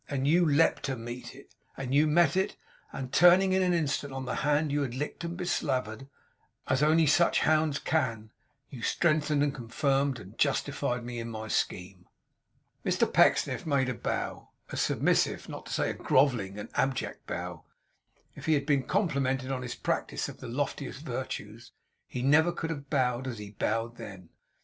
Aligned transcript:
And 0.09 0.27
you 0.27 0.43
leaped 0.43 0.81
to 0.85 0.95
meet 0.95 1.35
it; 1.35 1.53
and 1.77 1.93
you 1.93 2.07
met 2.07 2.35
it; 2.35 2.55
and 2.91 3.13
turning 3.13 3.53
in 3.53 3.61
an 3.61 3.71
instant 3.75 4.11
on 4.11 4.25
the 4.25 4.37
hand 4.37 4.71
you 4.71 4.81
had 4.81 4.95
licked 4.95 5.23
and 5.23 5.37
beslavered, 5.37 6.09
as 6.67 6.81
only 6.81 7.05
such 7.05 7.41
hounds 7.41 7.77
can, 7.77 8.31
you 8.71 8.81
strengthened, 8.81 9.43
and 9.43 9.53
confirmed, 9.53 10.17
and 10.17 10.39
justified 10.39 11.03
me 11.03 11.19
in 11.19 11.29
my 11.29 11.47
scheme.' 11.47 12.07
Mr 12.83 13.05
Pecksniff 13.13 13.63
made 13.67 13.89
a 13.89 13.93
bow; 13.93 14.49
a 14.71 14.75
submissive, 14.75 15.47
not 15.47 15.67
to 15.67 15.71
say 15.73 15.91
a 15.91 15.93
grovelling 15.93 16.57
and 16.57 16.69
an 16.69 16.75
abject 16.75 17.27
bow. 17.27 17.63
If 18.33 18.47
he 18.47 18.55
had 18.55 18.65
been 18.65 18.87
complimented 18.87 19.51
on 19.51 19.61
his 19.61 19.75
practice 19.75 20.27
of 20.27 20.39
the 20.39 20.47
loftiest 20.47 21.01
virtues, 21.05 21.73
he 22.07 22.23
never 22.23 22.51
could 22.51 22.71
have 22.71 22.89
bowed 22.89 23.27
as 23.27 23.37
he 23.37 23.51
bowed 23.51 23.97
then. 23.97 24.29